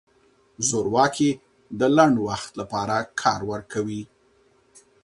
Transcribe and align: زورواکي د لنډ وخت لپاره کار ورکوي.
زورواکي 0.67 1.31
د 1.79 1.81
لنډ 1.97 2.15
وخت 2.27 2.51
لپاره 2.61 2.95
کار 3.21 3.39
ورکوي. 3.51 4.03